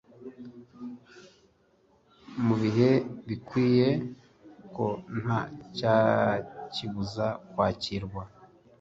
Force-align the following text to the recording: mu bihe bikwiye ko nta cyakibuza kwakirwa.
mu 2.45 2.55
bihe 2.61 2.89
bikwiye 3.27 3.87
ko 4.75 4.85
nta 5.19 5.39
cyakibuza 5.77 7.27
kwakirwa. 7.51 8.23